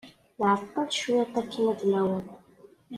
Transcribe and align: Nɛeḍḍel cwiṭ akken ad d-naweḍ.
Nɛeḍḍel 0.39 0.89
cwiṭ 0.97 1.33
akken 1.41 1.65
ad 1.71 1.77
d-naweḍ. 1.79 2.27